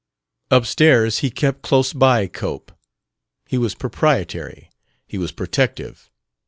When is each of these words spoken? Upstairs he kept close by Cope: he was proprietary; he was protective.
Upstairs 0.49 1.19
he 1.19 1.29
kept 1.29 1.61
close 1.61 1.93
by 1.93 2.25
Cope: 2.25 2.71
he 3.45 3.59
was 3.59 3.75
proprietary; 3.75 4.71
he 5.05 5.19
was 5.19 5.31
protective. 5.31 6.09